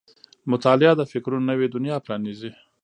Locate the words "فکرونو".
1.11-1.47